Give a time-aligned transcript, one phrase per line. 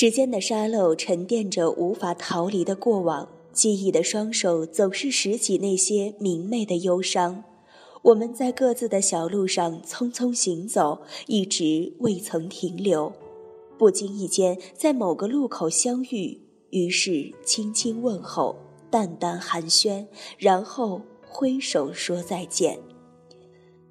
[0.00, 7.44] 时间的沙漏沉淀着无法逃离的过往，记忆的双手总是拾起那些明媚的忧伤。
[8.00, 13.12] 我们在各自的小路上匆匆行走，一直未曾停留。
[13.78, 16.40] 不经意间，在某个路口相遇，
[16.70, 18.56] 于是轻轻问候，
[18.90, 20.06] 淡淡寒暄，
[20.38, 22.78] 然后挥手说再见。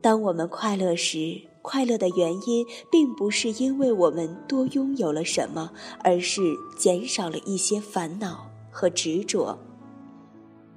[0.01, 5.71] 当我们快乐时，快乐的原因并不是因为我们多拥有了什么，
[6.03, 6.41] 而是
[6.77, 9.59] 减少了一些烦恼和执着。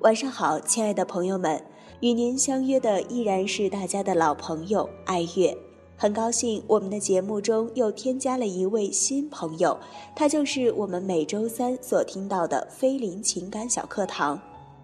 [0.01, 1.65] 晚上好，亲爱的朋友们。
[2.01, 5.57] 与您相约的依然是大家的老朋友爱月，
[5.97, 9.79] 很高兴我们的节目中又添加了一位新朋友，
[10.17, 14.41] 他就是我们每周三所听到的菲林情感小课堂。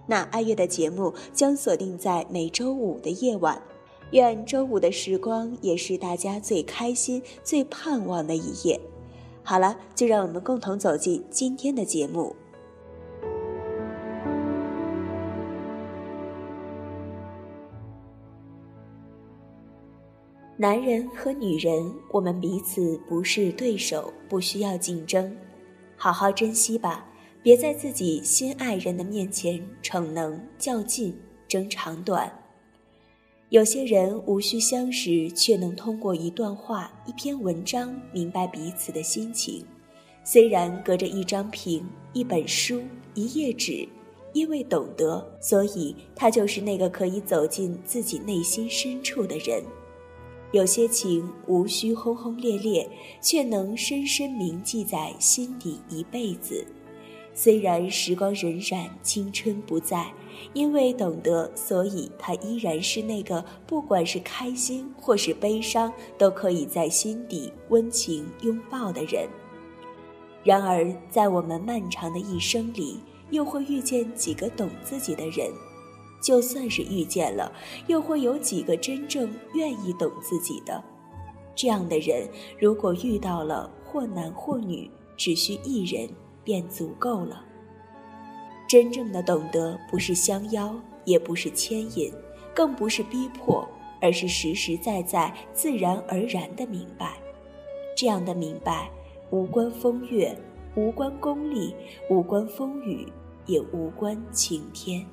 [0.07, 3.60] 那爱月的节目将锁定在每周五的夜晚，
[4.12, 8.80] 愿周五的时光也是大家最开心、最盼望的一夜。
[9.42, 12.34] 好了，就让我们共同走进今天的节目。
[20.56, 25.36] 男人和女人，我们彼此不是对手，不需要竞争，
[25.96, 27.06] 好好珍惜吧，
[27.42, 32.32] 别在自己心爱人的面前逞能较劲争长短。
[33.51, 39.65] 有些人无需相识，却能通过一段话、一篇文章明白彼此的心情。
[40.23, 41.82] 虽然隔着一张屏、
[42.13, 42.82] 一本书、
[43.15, 43.88] 一页纸，
[44.35, 49.65] 因为懂得，所以他就是那个可以走进自己内心深处的人。
[50.52, 52.87] 有些情无需轰轰烈烈，
[53.23, 56.66] 却能深深铭记在心底一辈子。
[57.41, 60.13] 虽然时光荏苒，青春不在，
[60.55, 69.28] 因为懂得，所以他依然是那个不管是开心或是悲伤，都可以在心底温情拥抱的人。
[70.43, 72.98] 然而，在我们漫长的一生里，
[73.31, 75.48] 又会遇见几个懂自己的人。
[76.21, 77.53] 就算是遇见了，
[77.87, 80.82] 又会有几个真正愿意懂自己的？
[81.54, 82.28] 这样的人，
[82.59, 86.09] 如果遇到了，或男或女，只需一人
[86.48, 87.44] 便足够了。
[88.66, 92.10] 真正的懂得，不是相邀，也不是牵引，
[92.54, 93.69] 更不是逼迫，
[94.00, 97.19] 而是实实在在、自然而然的明白。
[97.94, 98.91] 这样的明白，
[99.28, 100.34] 无关风月，
[100.75, 101.75] 无关功利，
[102.09, 103.06] 无关风雨，
[103.44, 105.04] 也无关晴天。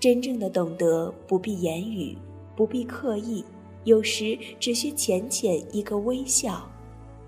[0.00, 2.18] 真正的懂得不必言语，
[2.56, 3.44] 不必刻意，
[3.84, 6.68] 有时只需浅浅一个微笑。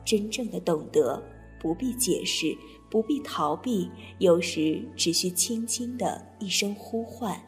[0.04, 1.22] 真正的懂得
[1.60, 2.56] 不必解释，
[2.90, 7.40] 不必逃避，有时只需轻轻的一声呼唤。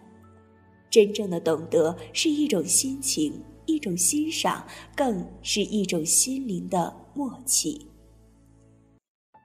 [0.91, 3.33] 真正的懂得是一种心情，
[3.67, 4.67] 一种欣赏，
[4.97, 7.87] 更是一种心灵的默契。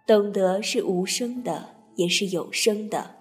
[0.08, 3.16] 懂得是无声的，也是有声的。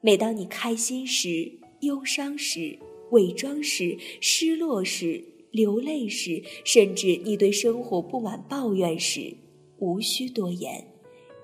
[0.00, 2.78] 每当你开心时，忧伤时，
[3.10, 9.36] 伪装时，失落时，流泪时，甚至你对生活不满抱怨时，
[9.78, 10.87] 无需多言，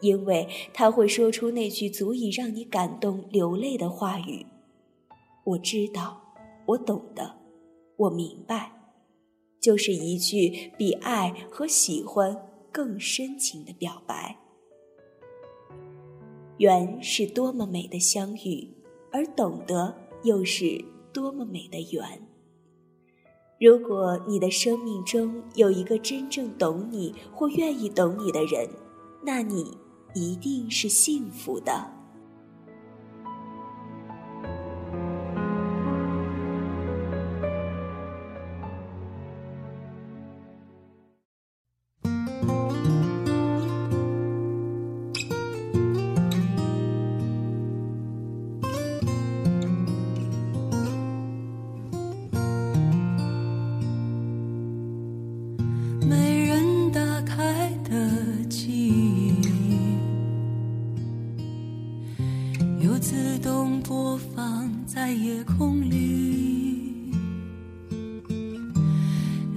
[0.05, 4.45] 因为他会说出那句足以让你感动流泪的话语
[5.45, 6.21] ：“我知道，
[6.67, 7.37] 我懂得，
[7.97, 8.71] 我明白。”
[9.61, 12.37] 就是一句比爱和喜欢
[12.71, 14.37] 更深情的表白。
[16.59, 18.69] 缘是多么美的相遇，
[19.11, 19.95] 而懂得。
[20.25, 20.83] 又是
[21.13, 22.03] 多么美的缘！
[23.61, 28.67] 如果你的生命中有一个真正懂你或愿意懂你的人，
[29.23, 29.77] 那你
[30.15, 32.04] 一定是幸福的。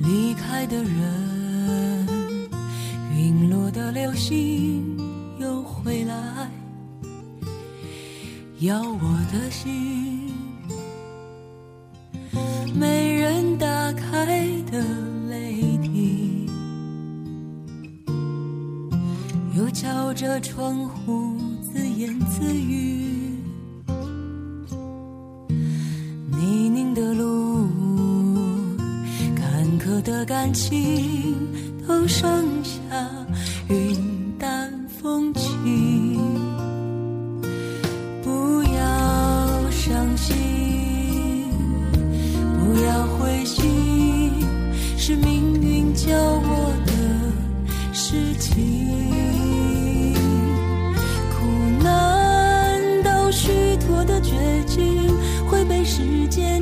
[0.07, 2.07] 离开的人
[3.13, 4.97] 陨落的流星
[5.37, 6.49] 又回来
[8.59, 10.31] 要我的心
[12.73, 14.25] 没人打开
[14.71, 14.81] 的
[15.29, 16.47] 泪滴。
[19.57, 23.06] 又敲着窗户自言自语
[29.97, 31.33] 我的感情，
[31.87, 32.29] 都剩
[32.63, 32.71] 下
[33.67, 33.97] 云
[34.37, 34.71] 淡。
[35.01, 35.49] 风轻，
[38.23, 40.35] 不要伤心，
[42.59, 44.31] 不要灰心，
[44.97, 46.91] 是命运教我的
[47.91, 48.53] 事情。
[51.31, 51.47] 苦
[51.83, 54.35] 难到虚脱的绝
[54.67, 55.09] 境，
[55.49, 56.61] 会被时间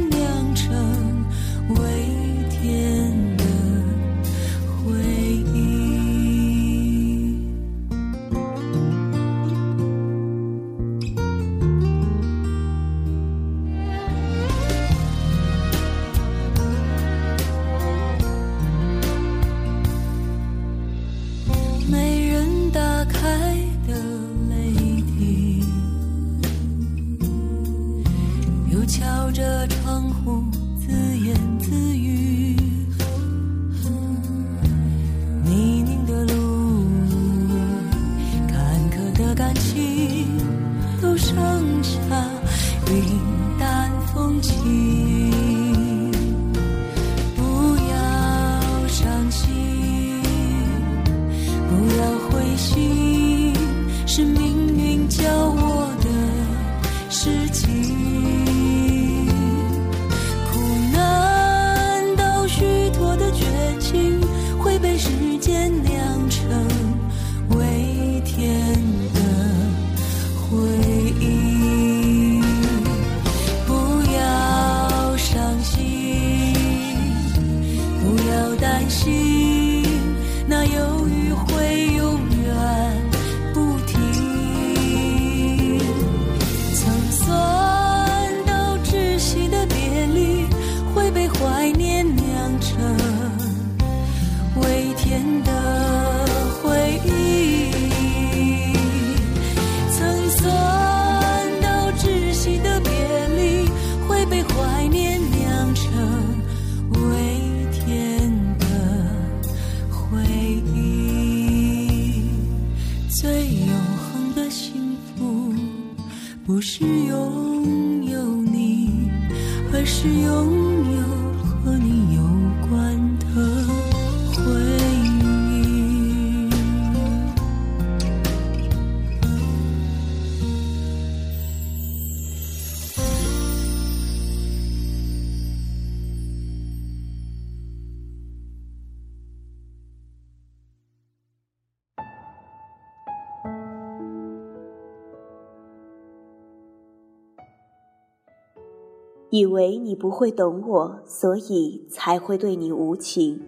[149.35, 153.41] 以为你不会懂我，所以才会对你无情。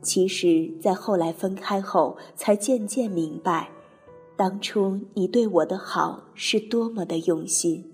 [0.00, 3.68] 其实，在后来分开后，才渐渐明白，
[4.34, 7.84] 当初你对我的好是多么的用心。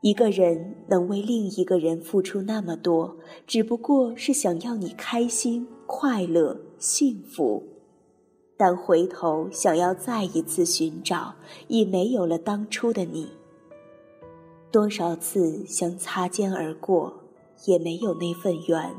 [0.00, 7.62] 一个人能为另一个人付出那么多，只不过是想要你开心、快乐、幸福。
[8.56, 11.36] 但回头想要再一次寻找，
[11.68, 13.28] 已没有了当初的你。
[14.76, 17.10] 多少次想擦肩而过，
[17.64, 18.90] 也没有那份缘；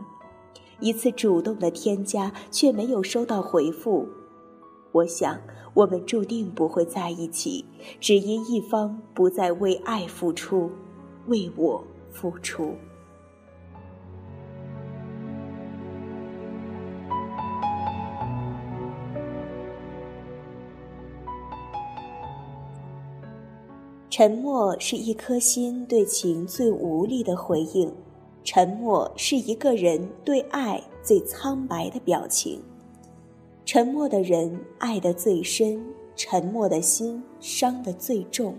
[0.80, 4.08] 一次主动的添加，却没有收到回复。
[4.92, 5.40] 我想，
[5.76, 7.64] 我们注定不会在一起，
[8.00, 10.72] 只因一方不再为爱付出，
[11.28, 12.74] 为我付出。
[24.18, 27.94] 沉默是一颗心对情最无力的回应，
[28.44, 32.60] 沉默是一个人对爱最苍白的表情。
[33.64, 35.80] 沉默的人爱得最深，
[36.16, 38.56] 沉默的心伤得最重。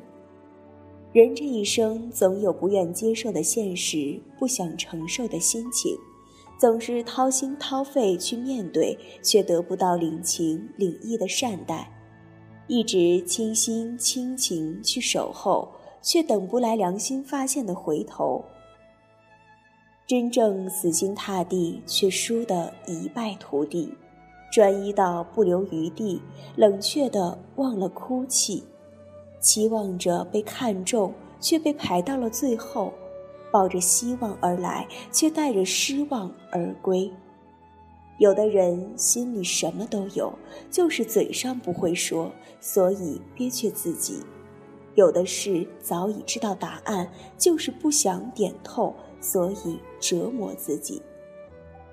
[1.12, 5.96] 人这一生总有不愿接受的现实，不想承受的心情，
[6.56, 11.97] 总是掏心掏肺去面对，却得不到领情领意的善待。
[12.68, 15.68] 一直倾心倾情去守候，
[16.02, 18.44] 却等不来良心发现的回头。
[20.06, 23.92] 真正死心塌地，却输得一败涂地，
[24.52, 26.20] 专一到不留余地，
[26.56, 28.62] 冷却的忘了哭泣，
[29.40, 32.92] 期望着被看中，却被排到了最后，
[33.50, 37.10] 抱着希望而来，却带着失望而归。
[38.18, 40.32] 有的人心里什么都有，
[40.70, 44.24] 就是嘴上不会说，所以憋屈自己；
[44.96, 51.00] 有的事早已知道答案，就是不想点透，所以折磨自己。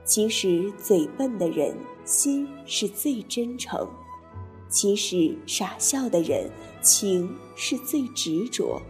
[0.03, 3.87] 其实嘴笨的人心是最真诚，
[4.67, 6.49] 其实傻笑的人，
[6.81, 8.81] 情是最执着。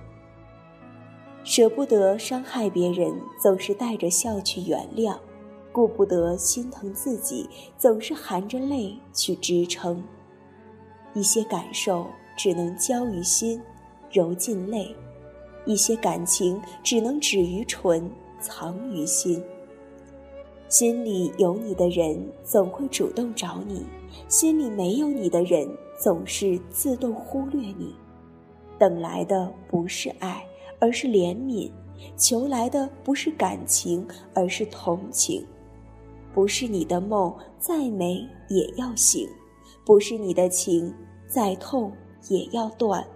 [1.44, 5.18] 舍不得伤害别人，总是带着笑去原谅；
[5.75, 10.01] 顾不得心疼自己，总是含着泪去支撑。
[11.13, 13.62] 一些感受只能交于心，
[14.10, 14.96] 揉进泪；
[15.65, 19.44] 一些感情只能止于唇，藏于心。
[20.70, 23.82] 心里有你的人，总会主动找你；
[24.29, 25.67] 心里没有你的人，
[26.01, 27.94] 总是自动忽略你。
[28.79, 30.41] 等来的不是爱。
[30.77, 31.72] 而是怜悯，
[32.17, 35.41] 求来的不是感情，而是同情；
[36.36, 39.25] 不是你的梦再美也要醒，
[39.86, 40.94] 不是你的情
[41.30, 41.89] 再痛
[42.27, 43.08] 也要断。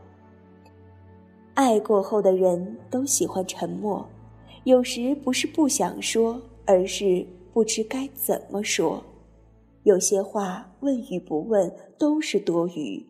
[1.54, 4.08] 爱过后的人都喜欢沉默，
[4.64, 9.04] 有时不是不想说，而是不知该怎么说。
[9.84, 13.06] 有些话问与不问都是多余，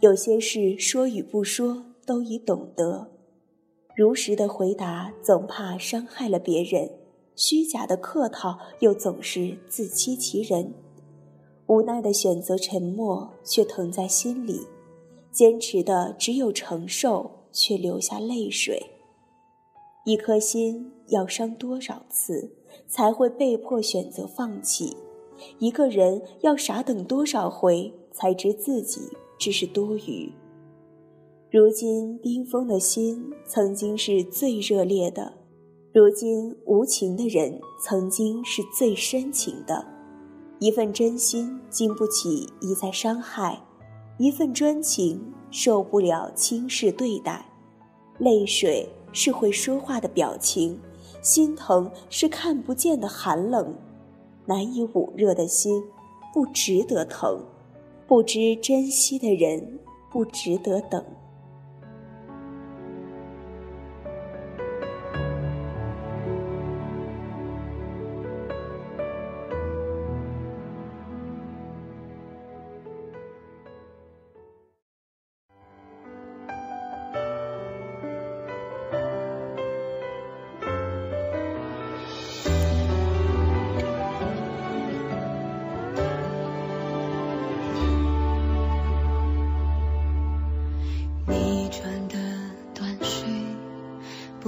[0.00, 3.10] 有些事说与不说都已懂得。
[3.94, 6.88] 如实的回答，总怕伤害了别人；
[7.40, 10.74] 虚假的客套，又总是自欺欺人。
[11.68, 14.66] 无奈的选择沉默，却疼在心里；
[15.32, 18.82] 坚持的只有承受，却流下泪水。
[20.04, 22.52] 一颗心要伤多少次，
[22.86, 24.94] 才会被迫选择放弃？
[25.58, 29.00] 一个人要傻等多少回，才知自己
[29.38, 30.30] 只是多余？
[31.50, 35.32] 如今冰封的心，曾经是最热烈的；
[35.92, 39.84] 如今无情的人，曾经是最深情的。
[40.60, 43.60] 一份真心经不起一再伤害，
[44.16, 45.20] 一份专情
[45.50, 47.44] 受不了轻视对待。
[48.18, 50.78] 泪水是会说话的表情，
[51.22, 53.74] 心疼是看不见的寒冷。
[54.46, 55.82] 难以捂热的心，
[56.32, 57.40] 不值得疼；
[58.06, 59.80] 不知珍惜的人，
[60.12, 61.04] 不值得等。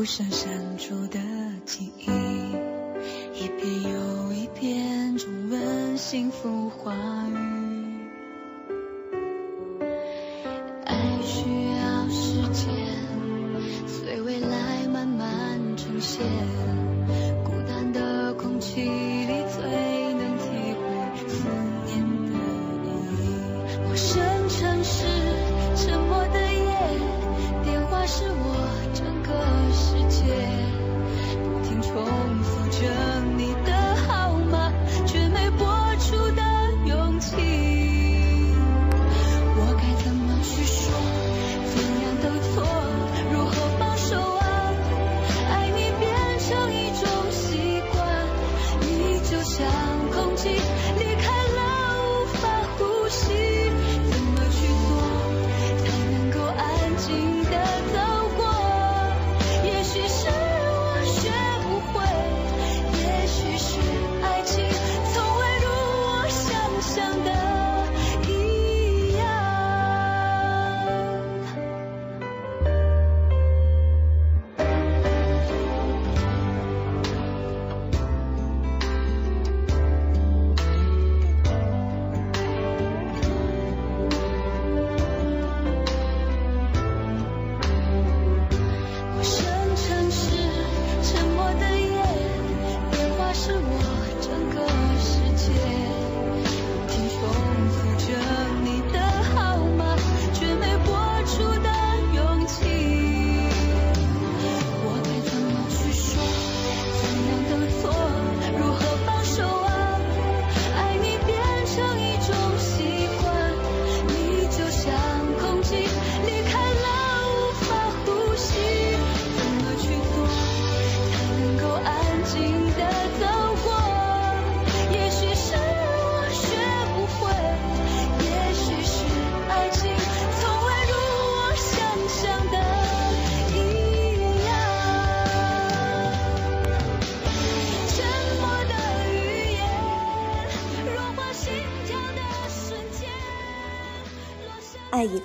[0.02, 1.20] 不闪闪出的
[1.64, 2.06] 记忆，
[3.40, 6.92] 一遍又一遍重温幸福话
[7.28, 7.36] 语。
[10.84, 12.74] 爱需要时间，
[13.86, 16.91] 随未来慢慢呈现。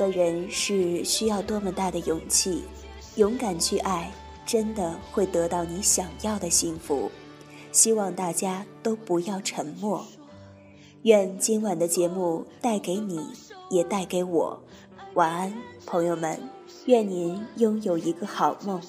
[0.10, 2.64] 人是需要多么大的勇气，
[3.16, 4.12] 勇敢去爱，
[4.46, 7.12] 真的会得到你想要的幸福。
[7.72, 10.06] 希望大家都不要沉默。
[11.04, 13.20] 愿今晚的节目带给你，
[13.70, 14.60] 也带给我。
[15.14, 15.54] 晚安，
[15.86, 16.40] 朋友们。
[16.86, 18.82] 愿您拥有一个好梦。